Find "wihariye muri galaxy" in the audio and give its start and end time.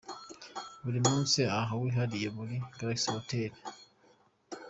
1.81-3.07